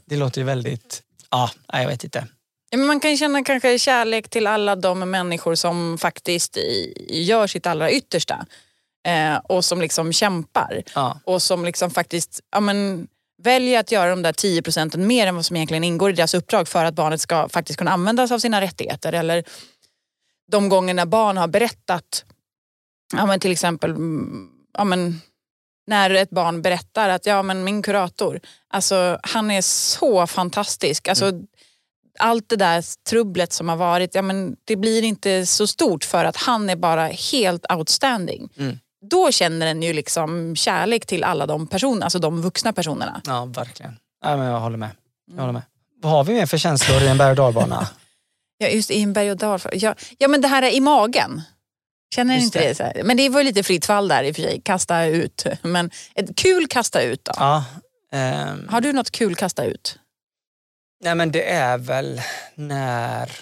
[0.04, 1.02] Det låter ju väldigt...
[1.30, 2.26] Ja, nej, jag vet inte.
[2.76, 6.58] Man kan känna kanske kärlek till alla de människor som faktiskt
[7.08, 8.46] gör sitt allra yttersta.
[9.06, 10.82] Eh, och som liksom kämpar.
[10.94, 11.20] Ja.
[11.24, 13.08] Och som liksom faktiskt ja, men,
[13.42, 16.34] väljer att göra de där 10 procenten mer än vad som egentligen ingår i deras
[16.34, 19.12] uppdrag för att barnet ska faktiskt kunna använda sig av sina rättigheter.
[19.12, 19.44] Eller
[20.50, 22.24] de gånger när barn har berättat,
[23.12, 24.48] ja, men till exempel mm,
[24.78, 25.20] ja, men,
[25.86, 31.08] när ett barn berättar att ja, men min kurator, alltså, han är så fantastisk.
[31.08, 31.46] Alltså, mm.
[32.18, 36.24] Allt det där trubblet som har varit, ja, men det blir inte så stort för
[36.24, 38.48] att han är bara helt outstanding.
[38.56, 43.20] Mm då känner en ju liksom kärlek till alla de personerna, alltså de vuxna personerna.
[43.26, 43.96] Ja, verkligen.
[44.24, 44.90] Ja, men jag håller med.
[45.30, 45.62] Jag håller med.
[46.02, 47.88] Vad har vi mer för känslor i en berg och dalbana?
[48.58, 49.76] ja, just i en berg och dalbana.
[49.76, 51.42] Ja, ja, men det här är i magen.
[52.14, 52.68] Känner ni inte det?
[52.68, 55.46] det så Men det var lite fritt fall där i och för sig, kasta ut.
[55.62, 57.32] Men ett kul kasta ut då?
[57.36, 57.64] Ja,
[58.12, 58.68] um...
[58.68, 59.98] Har du något kul kasta ut?
[61.04, 62.20] Nej men det är väl
[62.54, 63.32] när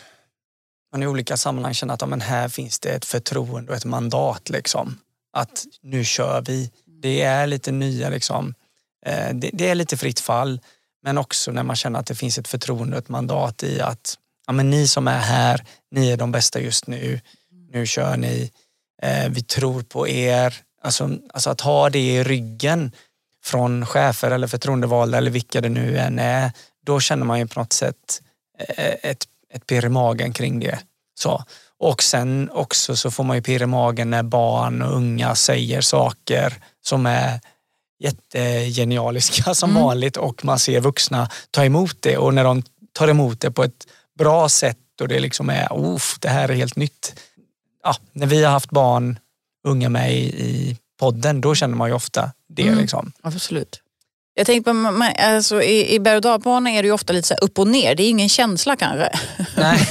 [0.93, 3.85] man i olika sammanhang känner att ja, men här finns det ett förtroende och ett
[3.85, 4.49] mandat.
[4.49, 4.99] Liksom
[5.33, 6.71] att nu kör vi.
[7.03, 8.55] Det är lite nya liksom.
[9.07, 10.61] Eh, det, är lite fritt fall,
[11.03, 14.19] men också när man känner att det finns ett förtroende och ett mandat i att
[14.47, 17.21] ja, men ni som är här, ni är de bästa just nu.
[17.71, 18.51] Nu kör ni.
[19.03, 20.55] Eh, vi tror på er.
[20.83, 22.93] Alltså, alltså att ha det i ryggen
[23.45, 26.53] från chefer eller förtroendevalda eller vilka det nu än är,
[26.87, 28.23] då känner man ju på något sätt
[28.59, 30.79] eh, ett, ett pirr i magen kring det.
[31.19, 31.45] Så.
[31.81, 35.81] Och sen också så får man ju pirr i magen när barn och unga säger
[35.81, 37.41] saker som är
[37.99, 39.83] jättegenialiska som mm.
[39.83, 42.63] vanligt och man ser vuxna ta emot det och när de
[42.93, 43.87] tar emot det på ett
[44.19, 47.21] bra sätt och det liksom är, oh, det här är helt nytt.
[47.83, 49.19] Ja, när vi har haft barn,
[49.69, 52.67] unga med i, i podden, då känner man ju ofta det.
[52.67, 52.79] Mm.
[52.79, 53.13] Liksom.
[53.23, 53.83] Absolut.
[54.39, 57.35] Jag tänkte på, alltså, i, i berg och dalbana är det ju ofta lite så
[57.35, 57.95] upp och ner.
[57.95, 59.11] Det är ingen känsla kanske.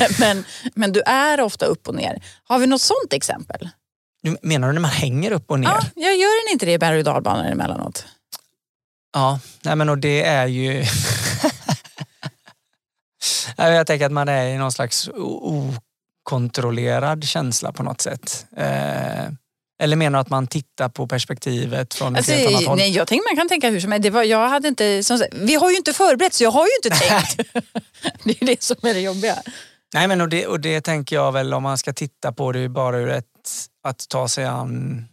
[0.20, 2.24] men, men du är ofta upp och ner.
[2.44, 3.70] Har vi något sånt exempel?
[4.42, 5.68] Menar du när man hänger upp och ner?
[5.68, 8.06] Ja, jag gör inte det i berg och dalbanor emellanåt?
[9.14, 10.86] Ja, nej men och det är ju...
[13.58, 15.10] jag tänker att man är i någon slags
[16.26, 18.46] okontrollerad känsla på något sätt.
[18.58, 19.28] Eh
[19.80, 22.78] eller menar du att man tittar på perspektivet från alltså, ett helt annat håll?
[22.78, 24.04] Nej, jag tänker man kan tänka hur som helst.
[24.04, 26.72] Det var, jag hade inte, som, vi har ju inte förberett så jag har ju
[26.84, 27.38] inte tänkt.
[28.24, 29.36] det är det som är det jobbiga.
[29.94, 32.70] Nej men och det, och det tänker jag väl om man ska titta på det
[32.70, 33.26] bara ur ett,
[33.84, 35.06] att ta sig an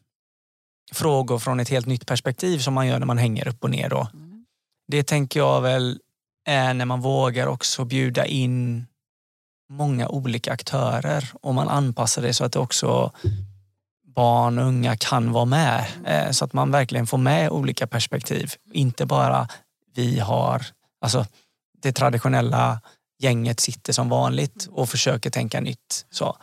[0.93, 3.89] frågor från ett helt nytt perspektiv som man gör när man hänger upp och ner
[3.89, 4.09] då.
[4.15, 4.45] Mm.
[4.93, 5.99] Det tänker jag väl
[6.47, 8.87] är när man vågar också bjuda in
[9.73, 13.13] många olika aktörer och man anpassar det så att det också
[14.15, 15.85] barn och unga kan vara med.
[16.07, 18.53] Eh, så att man verkligen får med olika perspektiv.
[18.73, 19.49] Inte bara
[19.95, 20.67] vi har,
[21.01, 21.27] alltså
[21.83, 22.81] det traditionella
[23.19, 26.07] gänget sitter som vanligt och försöker tänka nytt.
[26.11, 26.37] Så.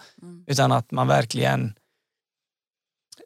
[0.48, 1.74] Utan att man verkligen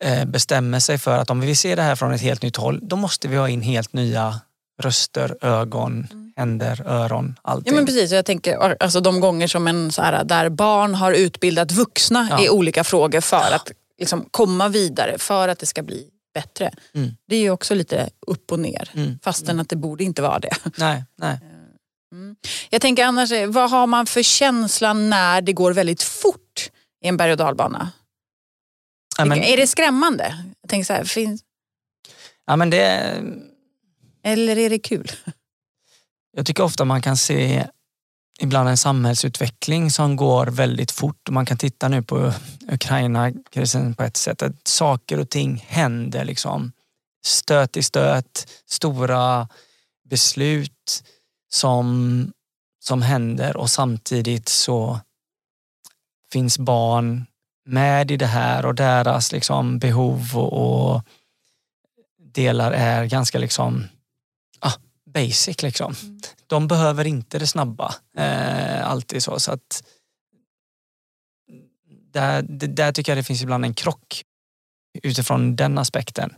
[0.01, 2.55] eh, bestämmer sig för att om vi vill se det här från ett helt nytt
[2.55, 4.41] håll, då måste vi ha in helt nya
[4.81, 7.73] röster, ögon, händer, öron, allting.
[7.73, 11.11] Ja men precis, jag tänker alltså de gånger som en så här, där barn har
[11.11, 12.45] utbildat vuxna ja.
[12.45, 16.73] i olika frågor för att liksom komma vidare för att det ska bli bättre.
[16.93, 17.11] Mm.
[17.27, 19.19] Det är ju också lite upp och ner mm.
[19.23, 19.61] fastän mm.
[19.61, 20.57] att det borde inte vara det.
[20.77, 21.39] Nej, nej.
[22.11, 22.35] Mm.
[22.69, 26.71] Jag tänker annars, vad har man för känsla när det går väldigt fort
[27.03, 27.91] i en berg och dalbana?
[29.17, 29.43] Ja, men...
[29.43, 30.43] Är det skrämmande?
[30.61, 31.41] Jag tänker så här, finns...
[32.45, 33.15] ja, men det...
[34.23, 35.11] Eller är det kul?
[36.37, 37.67] Jag tycker ofta man kan se
[38.39, 41.29] ibland en samhällsutveckling som går väldigt fort.
[41.29, 42.33] Man kan titta nu på
[42.71, 44.41] Ukraina-krisen på ett sätt.
[44.41, 46.71] Att saker och ting händer liksom
[47.25, 48.47] stöt i stöt.
[48.65, 49.47] Stora
[50.09, 51.03] beslut
[51.49, 52.31] som,
[52.83, 54.99] som händer och samtidigt så
[56.31, 57.25] finns barn
[57.65, 61.01] med i det här och deras liksom behov och, och
[62.33, 63.87] delar är ganska liksom
[64.59, 64.73] ah,
[65.05, 65.61] basic.
[65.61, 65.95] Liksom.
[66.01, 67.95] Mm de behöver inte det snabba.
[68.17, 69.39] Eh, alltid så.
[69.39, 69.83] så att
[72.13, 74.23] där, där tycker jag det finns ibland en krock
[75.03, 76.33] utifrån den aspekten.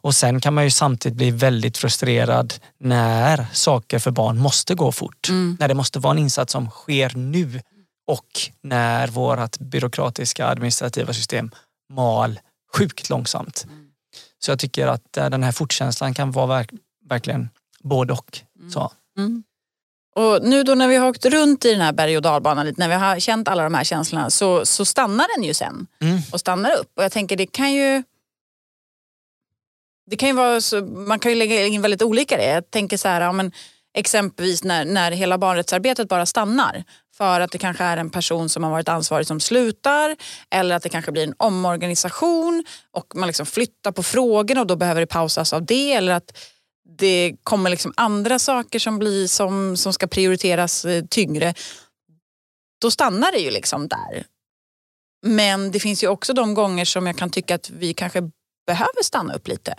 [0.00, 4.92] Och sen kan man ju samtidigt bli väldigt frustrerad när saker för barn måste gå
[4.92, 5.28] fort.
[5.28, 5.56] Mm.
[5.60, 7.60] När det måste vara en insats som sker nu
[8.06, 11.50] och när vårt byråkratiska administrativa system
[11.92, 12.40] mal
[12.72, 13.64] sjukt långsamt.
[13.64, 13.90] Mm.
[14.38, 16.70] Så jag tycker att den här fortkänslan kan vara verk
[17.08, 17.48] verkligen
[17.82, 18.40] både och.
[18.58, 18.70] Mm.
[18.70, 18.92] Så.
[19.18, 19.44] Mm.
[20.16, 22.80] Och nu då när vi har åkt runt i den här berg och dalbanan lite,
[22.80, 26.18] när vi har känt alla de här känslorna så, så stannar den ju sen mm.
[26.32, 26.92] och stannar upp.
[26.96, 28.02] Och jag tänker det kan ju
[30.06, 32.46] det kan ju vara så, man kan ju lägga in väldigt olika det.
[32.46, 33.52] Jag tänker så här, ja, men
[33.94, 36.84] exempelvis när, när hela barnrättsarbetet bara stannar
[37.16, 40.16] för att det kanske är en person som har varit ansvarig som slutar
[40.50, 44.76] eller att det kanske blir en omorganisation och man liksom flyttar på frågorna och då
[44.76, 46.38] behöver det pausas av det eller att
[46.98, 51.54] det kommer liksom andra saker som, blir, som, som ska prioriteras eh, tyngre,
[52.80, 54.26] då stannar det ju liksom där.
[55.26, 58.20] Men det finns ju också de gånger som jag kan tycka att vi kanske
[58.66, 59.74] behöver stanna upp lite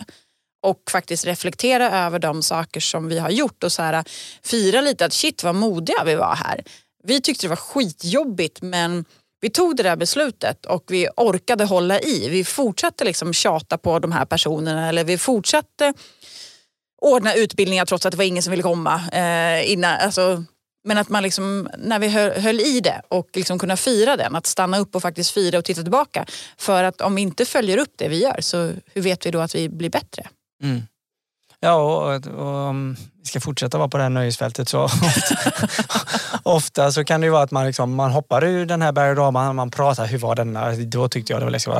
[0.62, 4.04] och faktiskt reflektera över de saker som vi har gjort och så här,
[4.42, 6.64] fira lite att shit vad modiga vi var här.
[7.04, 9.04] Vi tyckte det var skitjobbigt men
[9.40, 12.28] vi tog det där beslutet och vi orkade hålla i.
[12.28, 15.94] Vi fortsatte liksom tjata på de här personerna eller vi fortsatte
[17.06, 19.00] ordna utbildningar trots att det var ingen som ville komma.
[19.12, 20.44] Eh, innan, alltså,
[20.84, 24.36] men att man liksom, när vi höll, höll i det och liksom kunna fira den,
[24.36, 26.26] att stanna upp och faktiskt fira och titta tillbaka.
[26.58, 29.40] För att om vi inte följer upp det vi gör så hur vet vi då
[29.40, 30.28] att vi blir bättre?
[30.62, 30.82] Mm.
[31.60, 35.34] Ja, och, och, om vi ska fortsätta vara på det här nöjesfältet så ofta,
[36.42, 39.18] ofta så kan det ju vara att man, liksom, man hoppar ur den här berg
[39.18, 40.72] och man pratar, hur var denna?
[40.72, 41.74] Då tyckte jag det var läskigt.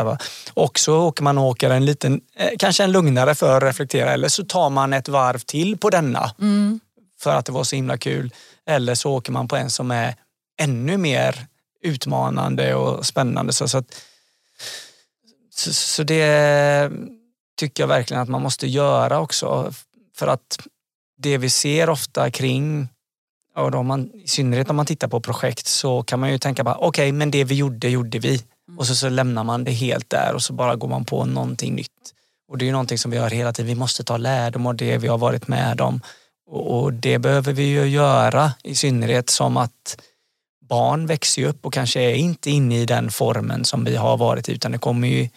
[0.54, 4.12] Och så åker man och åker en liten, eh, kanske en lugnare för att reflektera
[4.12, 6.80] eller så tar man ett varv till på denna mm.
[7.20, 8.32] för att det var så himla kul.
[8.66, 10.14] Eller så åker man på en som är
[10.58, 11.46] ännu mer
[11.82, 13.52] utmanande och spännande.
[13.52, 14.02] Så, så, att,
[15.54, 16.90] så, så det
[17.56, 19.72] tycker jag verkligen att man måste göra också.
[20.16, 20.58] För att
[21.18, 22.88] det vi ser ofta kring,
[23.56, 26.64] och då man, i synnerhet om man tittar på projekt, så kan man ju tänka
[26.64, 28.42] bara okej, okay, men det vi gjorde, gjorde vi.
[28.68, 28.78] Mm.
[28.78, 31.74] Och så, så lämnar man det helt där och så bara går man på någonting
[31.74, 32.12] nytt.
[32.48, 33.66] Och det är ju någonting som vi gör hela tiden.
[33.68, 36.00] Vi måste ta lärdom av det vi har varit med om.
[36.46, 40.02] Och, och det behöver vi ju göra i synnerhet som att
[40.68, 44.48] barn växer upp och kanske är inte inne i den formen som vi har varit
[44.48, 45.28] utan det kommer ju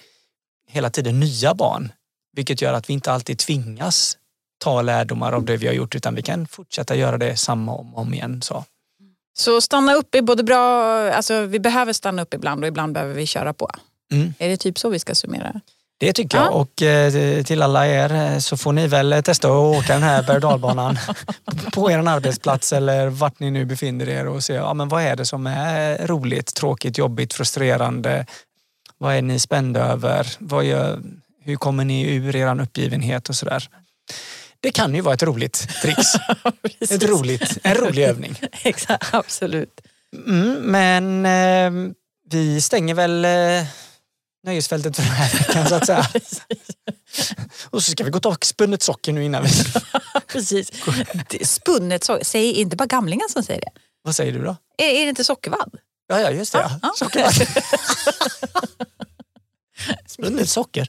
[0.68, 1.92] hela tiden nya barn
[2.32, 4.18] vilket gör att vi inte alltid tvingas
[4.58, 7.94] ta lärdomar av det vi har gjort utan vi kan fortsätta göra det samma om
[7.94, 8.42] och om igen.
[8.42, 8.66] Så.
[9.38, 13.14] Så stanna upp är både bra, alltså vi behöver stanna upp ibland och ibland behöver
[13.14, 13.70] vi köra på.
[14.12, 14.34] Mm.
[14.40, 15.62] Är det typ så vi ska summera?
[16.00, 19.54] Det tycker jag och eh, till alla er eh, så får ni väl testa att
[19.54, 20.42] åka den här berg
[21.74, 25.16] på er arbetsplats eller vart ni nu befinner er och se ja, men vad är
[25.16, 28.26] det som är roligt, tråkigt, jobbigt, frustrerande.
[28.98, 30.28] Vad är ni spända över?
[30.40, 31.00] Vad gör,
[31.50, 33.70] hur kommer ni ur er uppgivenhet och sådär.
[34.60, 35.98] Det kan ju vara ett roligt trix.
[36.80, 38.36] ett roligt, en rolig övning.
[38.52, 39.82] Exakt, absolut.
[40.28, 41.94] Mm, men eh,
[42.30, 43.68] vi stänger väl eh,
[44.44, 46.06] nöjesfältet för den här veckan så att säga.
[47.70, 49.50] och så ska vi gå och ta spunnet socker nu innan vi...
[50.28, 50.72] Precis.
[51.44, 53.72] Spunnet socker, säg inte bara gamlingar som säger det.
[54.02, 54.56] Vad säger du då?
[54.78, 55.76] Är, är det inte sockervadd?
[56.08, 56.60] Ja, ja just det.
[56.60, 56.80] Ja.
[56.82, 56.94] Ja.
[56.96, 57.48] Sockervadd.
[60.06, 60.88] Spunnet socker.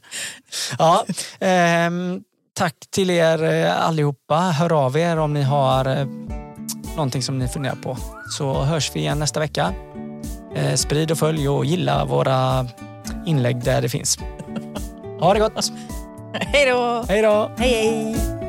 [0.79, 1.05] Ja,
[1.39, 1.89] eh,
[2.53, 4.35] tack till er eh, allihopa.
[4.35, 6.05] Hör av er om ni har eh,
[6.95, 7.97] någonting som ni funderar på.
[8.37, 9.73] Så hörs vi igen nästa vecka.
[10.55, 12.67] Eh, sprid och följ och gilla våra
[13.25, 14.17] inlägg där det finns.
[15.19, 15.71] Ha det gott!
[16.33, 17.05] Hej då!
[17.07, 17.51] Hej då!
[17.57, 18.41] Hej hej!